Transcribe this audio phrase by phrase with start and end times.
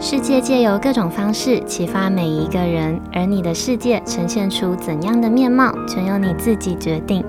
[0.00, 7.24] 世界借由各种方式启发每一个人，而你的世界呈现出怎样的面貌，全由你自己决定。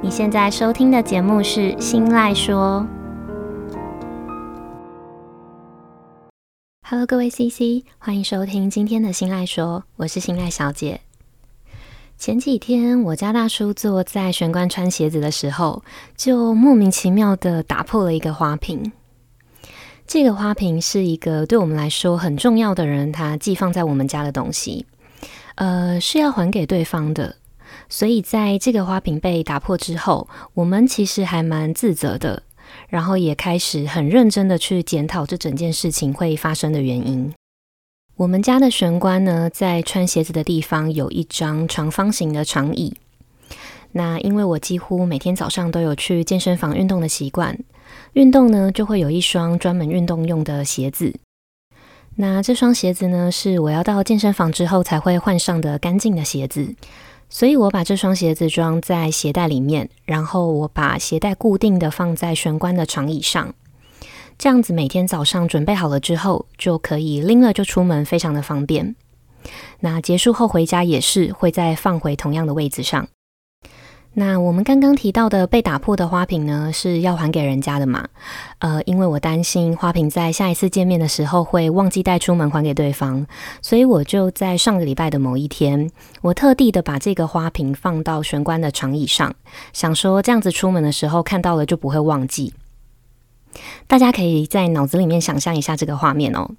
[0.00, 2.82] 你现在收听的节目是《新赖说》。
[6.88, 11.02] Hello，各位 CC，欢迎收听今天的《新赖说》，我是新赖小姐。
[12.16, 15.82] 前几天，我家大叔坐在玄关穿鞋子的时候，
[16.16, 18.92] 就莫名其妙的打破了一个花瓶。
[20.08, 24.86] 这个花瓶是一个对我们来说很重要的人，他寄放在我们家的东西，
[25.56, 27.36] 呃，是要还给对方的。
[27.90, 32.42] 所以在这个花瓶被打破之后，我们其实还蛮自责的，
[32.88, 37.30] 然后也开始很认真的去检讨这整件事情会发生的原因。
[38.16, 42.96] 我们家的玄关呢，在穿鞋子的地方有一张长方形的长椅。
[43.92, 47.58] 那因为我几乎每天早上都有去健身房运动的习惯，
[48.14, 51.14] 运动呢就会有一双专门运动用的鞋子。
[52.16, 56.74] 那这双鞋子呢，是我要到健身房之后才会换上的干净的鞋子，
[57.28, 63.54] 所以我把这双鞋子装在鞋袋里面，然后我把鞋带固定的放在玄关的长椅上，
[64.36, 68.96] 这样子每天早上准备好了之后，就可以拎了就出门，非常的方便。
[69.78, 73.08] 那结束后回家也是会再放回同样的位置上。
[74.18, 78.08] 那我们刚刚提到的被打破的花瓶呢，是要还给人家的嘛？
[78.58, 83.24] 呃，因为我担心花瓶在下一次见面的时候会忘记带出门还给对方，
[83.62, 85.88] 所以我就在上个礼拜的某一天，
[86.20, 89.32] 我特地的把这个花瓶放到玄关的长椅上，
[89.72, 92.52] 想说这样子出门的时候看到了就不会忘记。
[93.86, 96.50] 大家可以在脑子里面想象一下这个画面哦。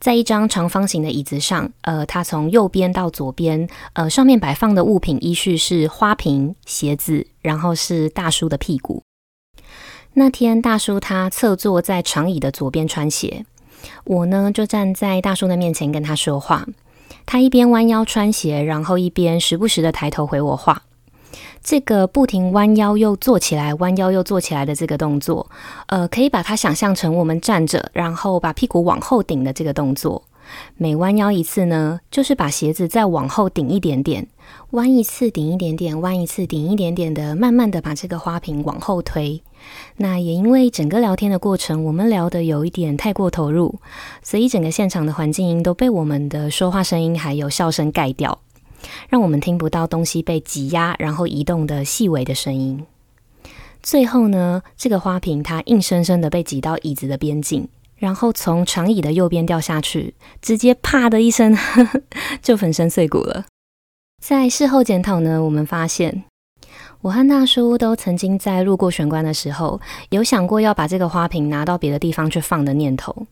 [0.00, 9.02] 在一张长方形的椅子上，呃，它从右边到左边，呃，上面摆放的物品依序是花瓶、鞋子，然后是大叔的屁股。
[10.14, 13.44] 那天大叔他侧坐在长椅的左边穿鞋，
[14.04, 16.66] 我呢就站在大叔的面前跟他说话。
[17.26, 20.82] 他一边弯腰穿鞋，然后一边时不时的抬头回我话。
[21.62, 25.48] 这个不停弯腰又坐起来，弯腰又坐起来的这个动作，
[25.86, 30.24] 呃，可以把它想象成我们站着，然后把屁股往后顶的这个动作。
[30.76, 34.26] 每弯腰一次呢，就是把鞋子再往后顶一点点，
[34.70, 39.40] 弯一次顶一点点，弯一次顶一点点的，慢慢的把这个花瓶往后推。
[39.98, 43.78] 那也因为整个聊天的过程，我们聊得有一点太过投入，
[44.22, 48.40] 所以整个现场的环境音都被我们的说话声音还有笑声盖掉。
[49.08, 52.84] 让我们听不到东西被挤压然后移动的细微的声音。
[53.82, 61.56] 最后呢，这个花瓶它硬生生的被挤到椅子的边境，然后从长椅的右边掉下去，直接啪的一声
[62.42, 63.46] 就粉身碎骨了。
[64.22, 66.24] 在事后检讨呢，我们发现
[67.00, 69.80] 我和大叔都曾经在路过玄关的时候，
[70.10, 73.26] 有想过要把这个花瓶拿到别的地方去放的念头。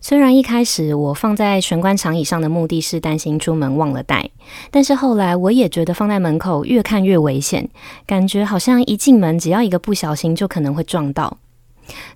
[0.00, 4.30] 虽然一开始我放在玄关长椅上的目的是担心出门忘了带，
[4.70, 7.68] 但是后来我也觉得放在门口越看越危险，
[8.06, 11.38] 感觉好像一进门只要一个不小心就可能会撞到。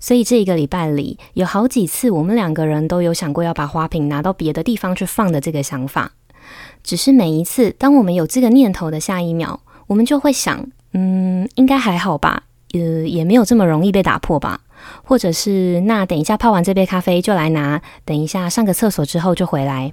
[0.01, 6.13] 所以这一个礼拜里有好几次我们两个人都有想过要把花瓶拿到别的地方去放的这个想法，
[6.83, 14.61] 只是每一次当我们有这个念头的下一秒，我们就会想，嗯，应该还好吧，呃，也没有这么容易被打破吧。
[15.05, 19.93] 或者是那等一下泡完这杯咖啡就来拿，等一下上个厕所之后就回来。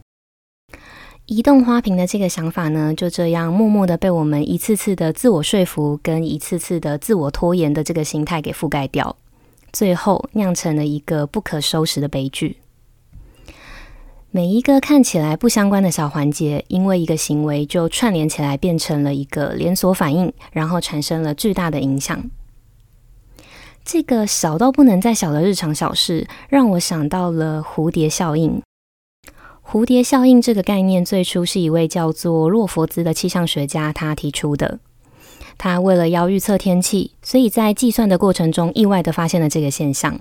[1.28, 9.16] 移动花瓶的这个想法呢，就这样默默的被我们一次次的自我说服跟一次次的自我拖延的这个心态给覆盖掉，
[9.73, 12.57] 最后酿成了一个不可收拾的悲剧。
[14.29, 22.29] 每一个看起来不相关的小环节，因为一个行为就串联起来，变成了一个连锁反应，然后产生了巨大的影响。
[23.85, 28.59] 这个小到不能再小的日常小事，让我想到了蝴蝶效应。
[29.63, 34.79] 蝴蝶效应这个概念，最初是一位叫做洛佛兹的气象学家他提出的。
[35.59, 40.19] 他为了要预测天气，所以在计算的过程中，意外的发现了这个现象。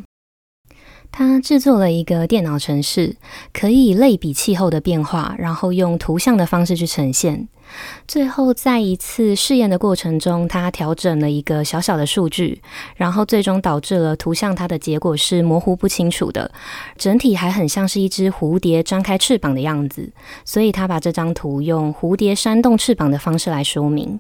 [1.17, 3.15] 他制作了一个电脑程式，
[3.53, 7.47] 可以类比气候的变化，然后用图像的方式去呈现。
[8.09, 12.61] 最后，在一次试验的过程中，他调整了一个小小的数据，
[12.97, 16.51] 然后最终导致了图像它的结果是模糊不清楚的，
[16.99, 20.13] 整体还很像是一只蝴蝶张开翅膀的样子。
[20.45, 24.19] 所以他把这张图用蝴蝶扇动翅膀的方式来说明：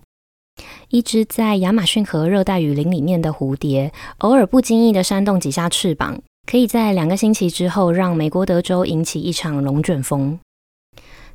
[0.90, 6.22] 一只在亚马逊河热带雨林里面的蝴蝶，偶尔不经意的扇动几下翅膀。
[6.46, 10.38] 可以在两个星期之后让美国德州引起一场龙卷风。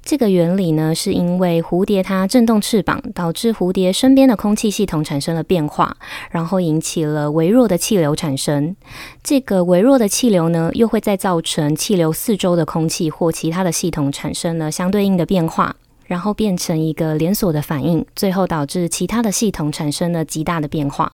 [0.02, 5.98] 这个原理呢，是因为蝴蝶它振动翅膀，导致蝴蝶身边的空气系统产生了变化，
[6.32, 8.76] 然后引起了微弱的气流产生。
[9.22, 21.12] 这个微弱的气流呢，又会再造成气流四周的空气或其他的系统产生了相对应的变化，然后变成一个连锁的反应，最后导致其他的系统产生了极大的变化。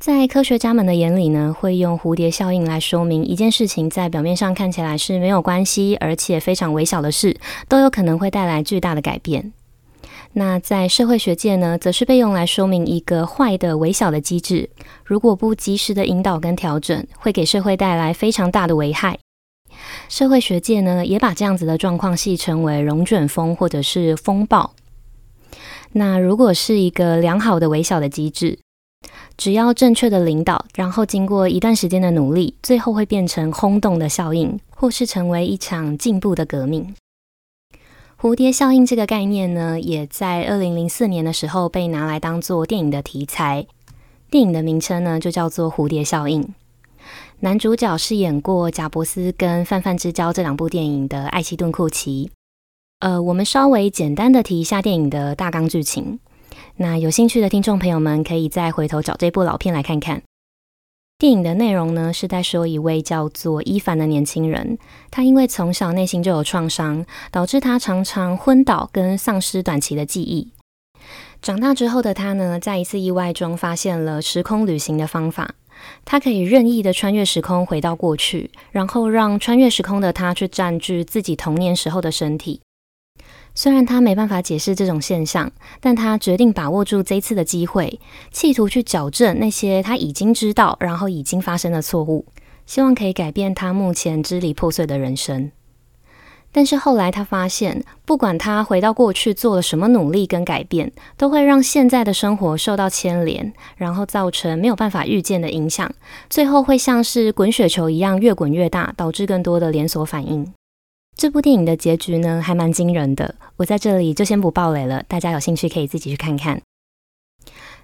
[0.00, 7.38] 在科学家们的眼里呢，会用蝴蝶效应来说明一件事情，在表面上看起来是没有关系，而且非常微小的事，
[7.68, 9.52] 都有可能会带来巨大的改变。
[10.32, 14.70] 那在社会学界呢，则是被用来说明一个坏的微小的机制，
[15.04, 19.18] 如果不及时的引导跟调整，会给社会带来非常大的危害。
[20.08, 24.72] 社会学界呢，也把这样子的状况戏称为龙卷风或者是风暴。
[25.92, 28.60] 那如果是一个良好的微小的机制，
[29.40, 36.94] 只要正确的领导，然后经过一段时间的努力，最后会变成轰动的效应，或是成为一场进步的革命。
[38.20, 43.66] 蝴蝶效应这个概念呢，也在二零零四年的时候被拿来当做电影的题材。
[44.30, 46.42] 电影的名称呢，就叫做《蝴蝶效应》。
[47.38, 52.30] 男主角是演过《贾伯斯》跟《泛泛之交》这两部电影的艾希顿·库奇。
[52.98, 56.18] 呃，我们稍微简单的提一下电影的大纲剧情。
[56.82, 60.22] 那有兴趣的听众朋友们，可以再回头找这部老片来看看。
[61.18, 64.78] 电影的内容呢，是在说一位叫做伊凡的年轻人，
[65.10, 70.52] 他因为从小内心就有创伤，导致他常常昏倒跟丧失短期的记忆。
[71.42, 75.54] 长大之后的他呢，在一次意外中发现了时空旅行的方法，
[76.06, 82.62] 他可以任意的穿越时空回到过去，然后让穿越时空的他去占据自己童年时候的身体。
[83.62, 88.00] 虽然他没办法解释这种现象，但他决定把握住这次的机会，
[88.32, 92.24] 企图去矫正那些他已经知道，然后已经发生的错误，
[92.64, 95.52] 希望可以改变他目前支离破碎的人生。
[96.50, 105.92] 但是后来他发现，不管他回到过去做了什么努力跟改变，都会让现在的生活受到牵连，然后造成没有办法预见的影响，
[106.30, 110.50] 最后会像是滚雪球一样越滚越大，导致更多的连锁反应。
[111.16, 113.34] 这部电影的结局呢，还蛮惊人的。
[113.56, 116.62] 我在这里就先不爆雷了，大家有兴趣可以自己去看看。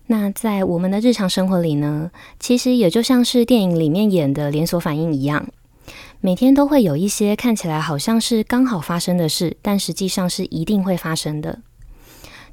[0.07, 5.49] 那在我们的日常生活里呢，其实也就像是电影里面演的连锁反应一样，
[6.21, 11.59] 每天都会有一些看起来好像是刚好发生的事，但实际上是一定会发生的。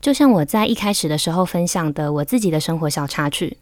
[0.02, 3.58] 就像我在一开始的时候分享的我自己的生活小插曲，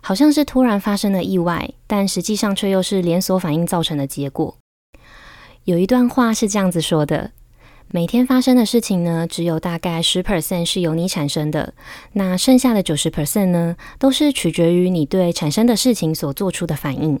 [0.00, 4.56] 好像是突然发生的意外，但实际上却又是连锁反应造成的结果。
[5.70, 7.30] 有一段话是这样子说的：
[7.92, 11.74] 每天发生的事情呢，只有大概十 percent 是由你产生的，
[12.14, 17.20] 那剩下的九十 percent 呢，都是取决于你对产生的事情所做出的反应。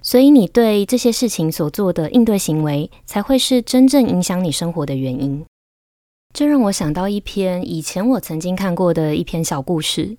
[0.00, 5.44] 所以，你对这些事情所做的应对行为，才会是真正影响你生活的原因。
[6.32, 10.16] 这让我想到一篇以前我曾经看过的一篇小故事。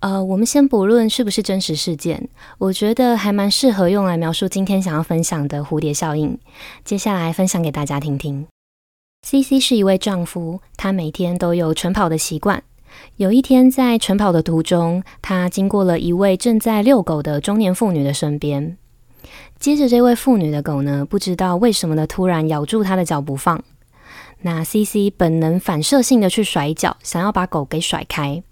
[0.00, 2.28] 呃，我们先不论是不是真实事件，
[2.58, 6.38] 我觉得还蛮适合用来描述今天想要分享的蝴蝶效应。
[6.84, 8.46] 接下来分享给大家听听。
[9.26, 12.62] CC 是一位丈夫，他每天都有晨跑的习惯。
[13.16, 18.76] 有一天在晨跑的途中，他经过了一位正在遛狗的中年妇女的身边。
[19.58, 23.64] 接着，这位妇女的狗呢，不知道为什么的突然咬住她的脚不放。
[24.42, 28.42] 那 CC 本能反射性的去甩脚，想要把狗给甩开。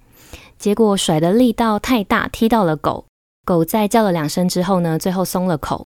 [0.63, 3.07] 结果甩的力道太大，踢到了狗。
[3.45, 5.85] 狗在叫了两声之后呢，最后松了口。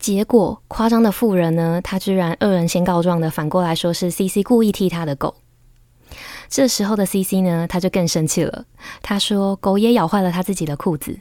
[0.00, 5.34] 结果夸张的妇人呢，他居然恶人先告状的反过来说是 CC 故意踢他的狗。
[6.48, 8.64] 这时候的 CC 呢，他就更生气了。
[9.02, 11.18] 他说狗也咬坏了他自己的裤子。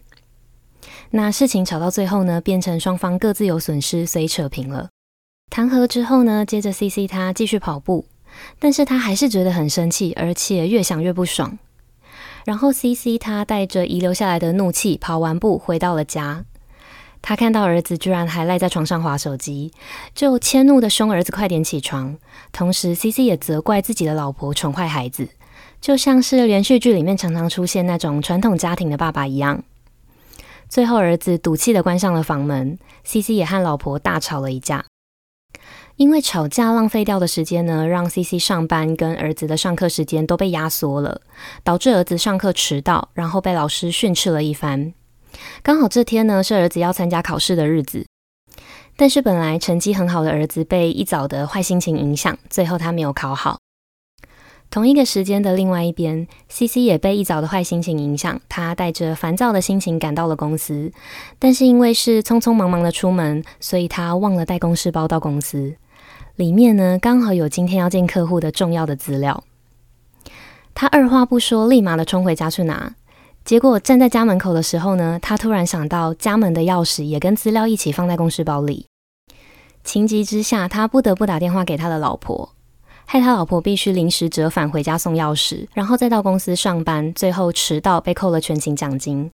[1.10, 4.88] 那事情吵到最后呢，变成双方各自有损失，所以扯平了。
[5.50, 8.06] 谈和之后呢，接着 CC 他继续跑步，
[8.60, 11.60] 但是他还是觉得很生气，而且越想越不爽。
[12.46, 16.46] 然后，CC 他带着遗留下来的怒气跑完步回到了家。
[17.22, 19.72] 他看到儿子居然还赖在床上划手机，
[20.14, 22.18] 就迁怒的凶儿子快点起床。
[22.52, 25.30] 同时，CC 也责怪自己的老婆宠坏孩子，
[25.80, 29.64] 就像是连续剧里面常常出现那种传统家庭的爸爸一样。
[30.68, 34.84] 最后，儿子赌气的关上了房门，CC 也和老婆大吵了一架。
[35.96, 41.22] 因为吵架浪费掉的时间呢，让 CC 上班跟儿子的上课时间都被压缩了，
[41.64, 44.94] 导致儿子上课迟到，然后被老师训斥了一番。
[45.62, 48.08] 刚好这天呢是儿子要参加考试的日子，
[48.98, 53.60] 但是本来成绩很好的儿子被一早的坏心情影响，最后他没有考好。
[54.72, 60.92] 同一个时间的另外一边，CC 也被一早的坏心情影响，他带着烦躁的心情赶到了公司，
[61.38, 65.76] 但是因为是匆匆忙忙的出门，所以他忘了带公事包到公司。
[66.36, 69.44] 里面呢刚好有今天要见客户的重要的资料。
[70.74, 72.96] 他二话不说，立马的冲回家去拿。
[73.46, 78.88] 结果站在家门口的时候呢，他突然想到家门的钥匙也跟资料一起放在公事包里。
[79.84, 82.50] 情急之下，他不得不打电话给他的老婆，
[83.06, 89.30] 害他老婆必须临时折返回家送钥匙，然后再到公司上班，最后迟到被扣了全勤奖金。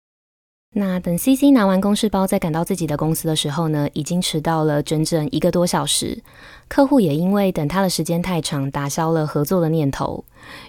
[0.75, 6.21] 那等 CC 拿完公事包再赶到自己的公司的时候呢，已经迟到了整整一个多小时。
[6.67, 10.23] 客户也因为等他的时间太长，打消了合作的念头。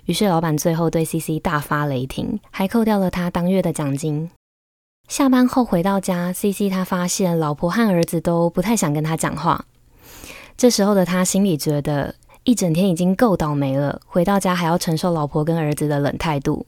[0.07, 4.31] 于是老板最后对 CC 大发雷霆，还扣掉了他当月的奖金。
[5.07, 9.67] 下班后回到家，CC 他发现老婆和儿子都不太想跟他讲话。
[10.57, 12.15] 这时候的他心里觉得，
[12.45, 16.65] 一整天已经够倒霉了，回到家还要承受老婆跟儿子的冷态度，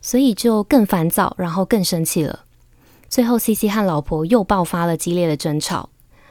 [0.00, 2.40] 所以就更烦躁，然后更生气了。
[3.12, 5.90] 最后，CC 和老婆又爆发了激烈的争吵。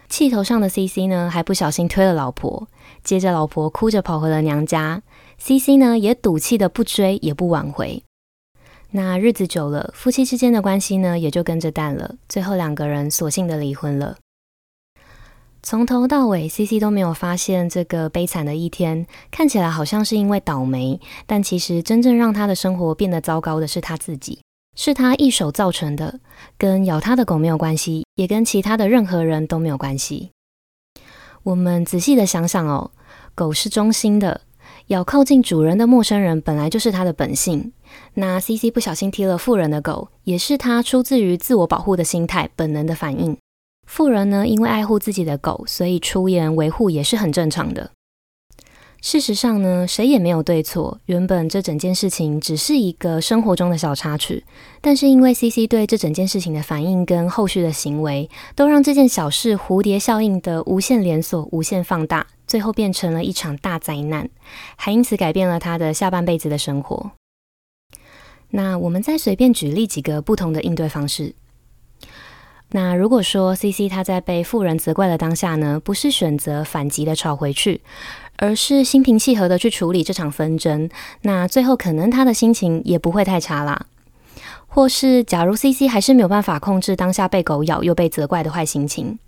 [0.10, 2.68] 气头上的 CC 呢，还不小心推了老婆。
[3.04, 5.04] 接着，老婆哭着跑回了娘家。
[5.38, 8.02] CC 呢，也赌气的不追也不挽回。
[8.90, 12.16] 那日子久了，夫妻之间的关系呢，也就跟着淡了。
[12.28, 14.18] 最后，两个人索性的离婚了。
[15.62, 19.06] 从头到尾，CC 都没有发现这个悲惨的一天。
[19.30, 24.40] 看起来好像是因为倒霉，但其实真正让他的生活变得糟糕的是他自己。
[24.76, 26.20] 是他一手造成的，
[26.58, 30.32] 跟咬他的狗没有关系，也跟其他的任何人都没有关系。
[31.44, 32.92] 我们仔细的想想哦，
[33.36, 34.42] 狗是忠心的，
[34.88, 37.74] 咬靠近主人的陌生人本来就是它的本性。
[38.14, 43.38] 那 CC 不小心踢了富人的狗，也是他出自于自我保护的心态，本能的反应。
[43.88, 47.92] 富人呢，因为爱护自己的狗，所以出言维护也是很正常的。
[49.02, 51.00] 事实上呢，谁也没有对错。
[51.06, 54.46] 原本这整件事情只是一个生活中的小插曲，
[54.80, 64.30] 但是因为 CC 对这整件事情的反应跟后续的行为，都让这件小事蝴蝶效应的无限连锁、无限放大，最后变成了一场大灾难，
[64.76, 67.12] 还因此改变了他的下半辈子的生活。
[68.52, 71.34] 那我们再随便举例几个不同的应对方式。
[72.74, 77.82] 那如果说 CC 他在被富人责怪的当下呢，不是选择反击的吵回去，
[78.42, 80.90] 而是心平气和的去处理这场纷争，
[81.22, 83.86] 那最后可能他的心情也不会太差啦。
[84.68, 89.20] 或是假如 CC 还是没有办法控制当下被狗咬又被责怪的坏心情，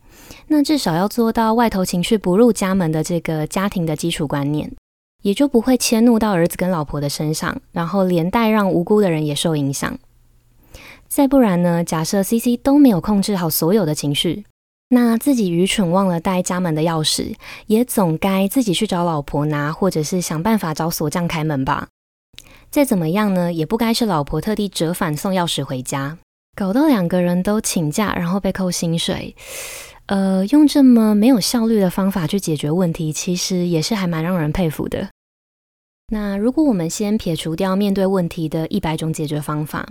[0.47, 4.71] 那至少要做到外头情绪不入家门的这个家庭的基础观念，
[5.21, 9.99] 也就不会迁怒到儿子跟老婆的身上，然后连带让无辜的人也受影响。
[11.07, 11.83] 再不然呢？
[11.83, 14.45] 假设 CC 都没有控制好所有的情绪，
[14.93, 17.33] 那自己愚蠢忘了带家门的钥匙，
[17.65, 21.87] 也总该自己去找老婆拿，或者是想办法找锁匠开门吧。
[22.69, 26.19] 再怎么样呢，也不该是老婆特地折返送钥匙回家，
[26.55, 29.35] 搞到两个人都请假，然后被扣薪水。
[30.05, 35.09] 呃，用这么没有效率的方法去解决问题，其实也是还蛮让人佩服的。
[36.11, 39.87] 那如果我们先撇除掉面对问题的一百种解决方法。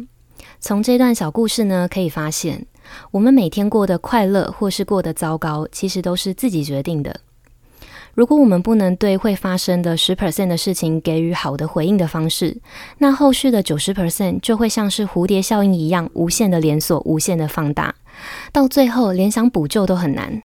[0.61, 2.67] 从这段小故事呢，可以发现，
[3.11, 7.21] 我们每天过得快乐或是过得糟糕，其实都是自己决定的。
[8.15, 12.61] 如果我们不能对会发生的十 percent 的事情给予好的回应的方式，
[12.99, 17.95] 那后续的九十 percent 就会像是蝴蝶效应一样，无限的连锁，无限的放大，
[18.53, 20.43] 到最后连想补救都很难。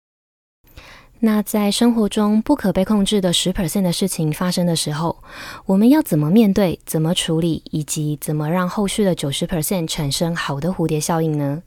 [1.22, 5.22] 那在生活中不可被控制的十 percent 的事情发生的时候，
[5.66, 11.62] 我们要怎么面对、怎么处理，以及怎么让后续的九十 percent 产生好的蝴蝶效应呢？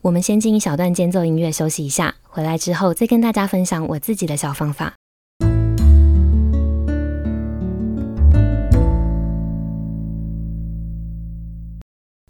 [0.00, 4.94] 我们先进一小段间奏音乐休息一下，回来之后再跟大家分享我自己的小方法。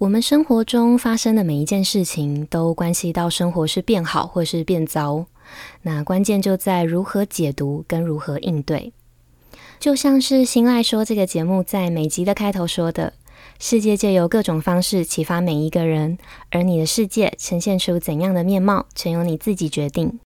[0.01, 5.27] 我们生活中发生的每一件事情，都关系到生活是变好或是变糟。
[5.83, 8.95] 那关键就在如何解读跟如何应对。
[9.79, 13.13] 就像是新赖说这个节目在每集的开头说的，
[13.61, 16.17] 世界借由各种方式启发每一个人，
[16.51, 20.21] 而你的世界呈现出怎样的面貌，全由你自己决定。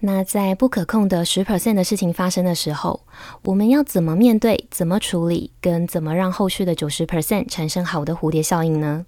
[0.00, 3.06] 那在不可控的十 percent 的事情发生的时候，
[3.44, 9.06] 我们要怎么面对、怎么处理，跟怎么让后续的九十 percent 产生好的蝴蝶效应呢？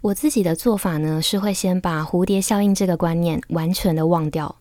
[0.00, 4.56] 我自己的做法呢，是会先把蝴蝶效应这个观念完全的忘掉。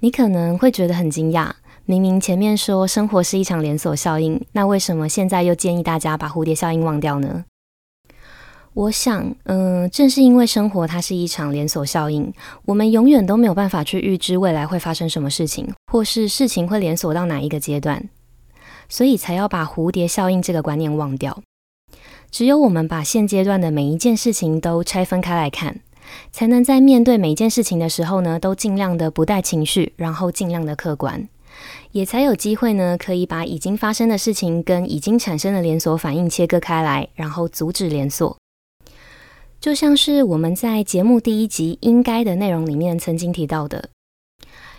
[0.00, 1.50] 你可能会觉得很惊讶，
[1.86, 7.44] 明明前面说生活是一场连锁效应，那为什么现在又建议大家把蝴蝶效应忘掉呢？
[8.72, 12.32] 我想，嗯、正是因为生活它是一场连锁效应，
[12.64, 18.08] 我们永远都没有办法去预知未来会发生什么事情，或是事情会连锁到哪一个阶段，
[18.88, 21.42] 所以才要把蝴蝶效应这个观念忘掉。
[22.30, 25.80] 只有我们把现阶段的每一件事情都拆分开来看，
[26.32, 31.28] 才能在面对每一件事情的时候呢，都尽量的不带情绪，然后尽量的客观，
[31.92, 38.36] 也才有机会呢，可以把已经发生的事情跟已经产生的连锁反应切割开来，然后阻止连锁。
[39.60, 43.88] 就像是我们在节目第一集应该的内容里面曾经提到的，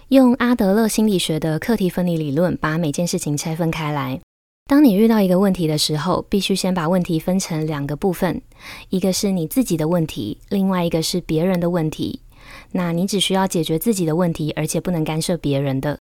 [0.09, 4.19] 用阿德勒心理学的课题分离理论，把每件事情拆分开来。
[4.67, 8.41] 当你遇到一个问题的时候，必须先把问题分成两个部分，
[8.89, 12.21] 一个是你自己的问题，另外一个是别人的问题。
[12.71, 15.97] 那你只需要解决自己的问题，而且不能干涉别人的。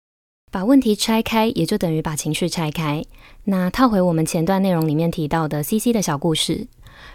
[0.50, 3.04] 把问题拆开，也就等于把情绪拆开。
[3.44, 6.66] 那套回我们前段内容里面提到的 CC 的小故事。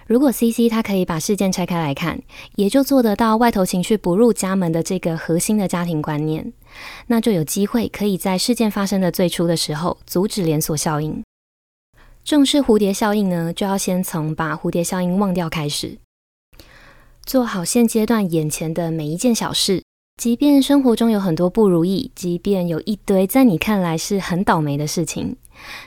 [0.08, 2.22] 如果 CC 他可以把事件拆开来看，
[2.56, 6.54] 也就做得到外头情绪不入家门的这个核心的家庭观念，
[7.08, 11.22] 那就有机会可以在事件发生的最初的时候阻止连锁效应。
[12.24, 15.98] 重视蝴蝶效应呢，就要先从把蝴蝶效应忘掉开始，
[17.26, 19.84] 做好现阶段眼前的每一件小事，
[20.16, 25.36] 即便生活中有很多不如意，即便有一堆在你看来是很倒霉的事情。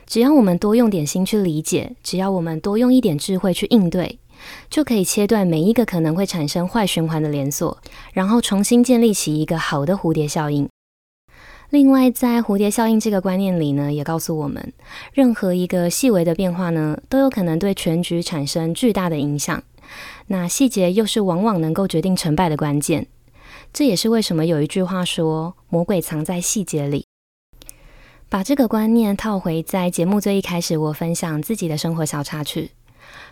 [0.04, 4.18] 只要我们多用点心去理解，只要我们多用一点智慧去应对，
[4.68, 7.78] 就可以切断每一个可能会产生坏循环的连锁，
[8.12, 10.68] 然后重新建立起一个好的蝴蝶效应。
[11.70, 14.72] 另外，在蝴蝶效应这个观念里呢，也告诉我们，
[15.12, 19.62] 任何一个细微的变化呢，都有可能对全局产生巨大的影响。
[20.26, 23.06] 那细节又是往往能够决定成败的关键。
[23.72, 27.06] 这也是为什么有一句话说：“魔鬼藏在细节里。”
[28.28, 32.70] 把这个观念套回在节目最一开始，我分享自己的生活小插曲。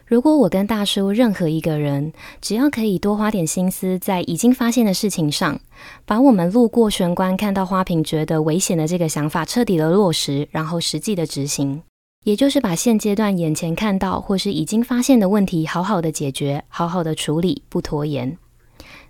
[0.07, 5.59] 如果我跟大叔任何一个人，只要可以多花点心思在已经发现的事情上，
[6.05, 11.83] 把我们路过玄关看到花瓶觉得危险的这个想法彻底的落实，然后实际的执行，
[12.25, 18.39] 也就是把现阶段眼前看到或是已经发现的问题好好的解决，好好的处理，不拖延，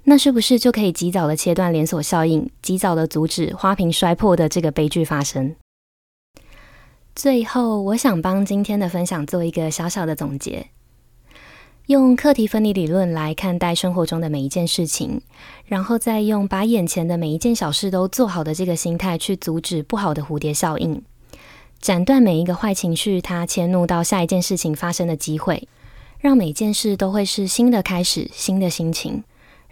[0.04, 5.56] 那是不是就可以及早的切断连锁效应，及早的阻止花瓶摔破的这个悲剧发生？
[7.14, 10.66] 最后，我想帮今天的分享做一个小小的总结。
[11.87, 15.20] 用课题分离理论来看待生活中的每一件事情，
[15.66, 21.02] 然后再用把眼前的每一件小事都做好的这个心态去阻止不好的蝴蝶效应，
[21.80, 25.69] 斩断每一个坏情绪它迁怒到下一件事情发生的机会，
[26.19, 29.23] 让每件事都会是新的开始，新的心情，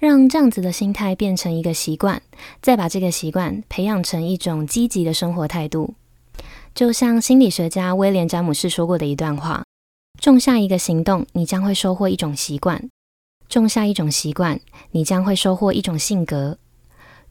[0.02, 2.20] 让这样子的心态变成一个习惯，
[2.60, 5.94] 再把这个习惯培养成一种积极的生活态度。
[6.74, 9.62] 就像心理学家威廉·詹姆士说过的一段话
[10.20, 12.88] ：“种下一个行动，你将会收获一种习惯；
[13.48, 14.58] 种下一种习惯，
[14.90, 16.56] 你将会收获一种性格；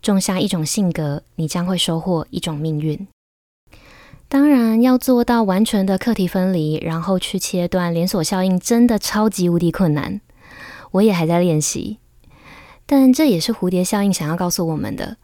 [0.01, 3.05] 种下一种性格，你将会收获一种命运。”
[4.29, 10.21] 当然，要做到完全的课题分离，然后去切断连锁效应，真的超级无敌困难。
[10.91, 11.97] 我也还在练习，
[12.93, 15.15] 但这也是蝴蝶效应想要告诉我们的：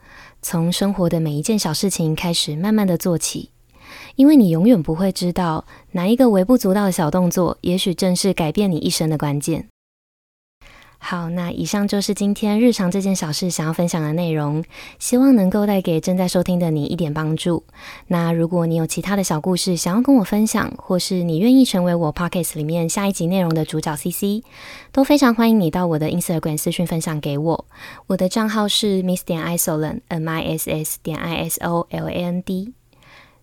[0.42, 3.52] 从生活的每一件小事情开始，慢慢的做起。
[4.16, 9.68] 因为你永远不会知道哪一个微不足道的小动作，也许正是改变你一生的关键。
[11.00, 14.64] 好，那以上就是今天日常这件小事想要分享的内容，
[15.00, 17.64] 希望能够带给正在收听的你一点帮助。
[18.08, 24.44] 那如果你有其他的小故事想要跟我分享，或是你愿意成为我 pockets 里面下一集内容的主角 CC，
[24.92, 27.66] 都非常欢迎你到我的 Instagram 私讯分享给我。
[28.08, 32.74] 我的账号是 Miss 点 Isoland，M I S S 点 I S O L A N D。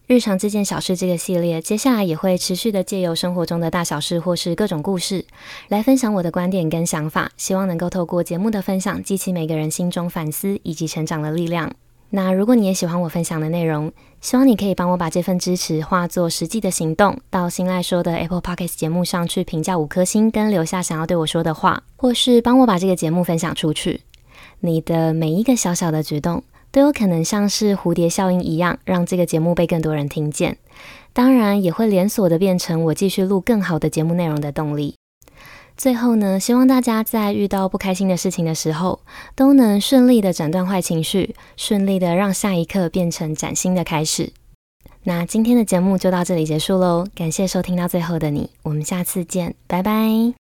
[0.07, 5.25] 日常这件小事这个系列，接下来也会持续的借由生活中的大小事或是各种故事，
[5.69, 11.73] 来分享我的观点跟想法，希望能够透过节目的分享，激起每个人心中反思以及成长的力量。
[12.11, 13.90] 那如果你也喜欢我分享的内容，
[14.21, 24.03] 希望你可以帮我把这份支持化作实际的行动，到新赖说的 Apple Podcasts 节目上去评价五颗星，跟留下想要对我说的话，或是帮我把这个节目分享出去。
[24.61, 30.59] 你的每一个小小的举动，都有可能像是蝴蝶效应一样，让这个节目被更多人听见。
[31.13, 34.97] 当然，也会连锁的变成我继续录更好的节目内容的动力。
[35.77, 38.99] 最后呢，希望大家在遇到不开心的事情的时候，
[39.37, 44.33] 都能顺利的斩断坏情绪，顺利的让下一刻变成崭新的开始。
[45.05, 50.44] 那今天的节目就到这里结束喽，感谢收听到最后的你，我们下次见，拜拜。